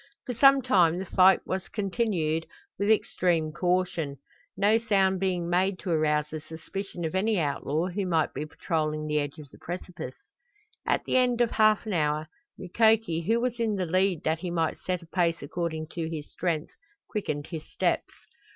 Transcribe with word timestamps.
For 0.25 0.33
some 0.33 0.63
time 0.63 0.97
the 0.97 1.05
flight 1.05 1.45
was 1.45 1.69
continued 1.69 2.47
with 2.79 2.89
extreme 2.89 3.51
caution, 3.51 4.17
no 4.57 4.79
sound 4.79 5.19
being 5.19 5.47
made 5.47 5.77
to 5.77 5.91
arouse 5.91 6.27
the 6.31 6.41
suspicion 6.41 7.05
of 7.05 7.13
any 7.13 7.39
outlaw 7.39 7.85
who 7.89 8.07
might 8.07 8.33
be 8.33 8.47
patrolling 8.47 9.05
the 9.05 9.19
edge 9.19 9.37
of 9.37 9.47
the 9.51 9.59
precipice. 9.59 10.15
At 10.87 11.03
the 11.05 11.17
end 11.17 11.39
of 11.39 11.51
half 11.51 11.85
an 11.85 11.93
hour 11.93 12.29
Mukoki, 12.57 13.21
who 13.27 13.39
was 13.39 13.59
in 13.59 13.75
the 13.75 13.85
lead 13.85 14.23
that 14.23 14.39
he 14.39 14.49
might 14.49 14.79
set 14.79 15.03
a 15.03 15.05
pace 15.05 15.43
according 15.43 15.85
to 15.89 16.09
his 16.09 16.31
strength, 16.31 16.73
quickened 17.07 17.45
his 17.45 17.69
steps. 17.71 18.13